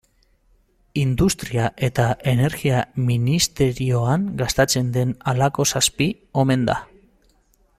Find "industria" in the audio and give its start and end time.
1.01-1.65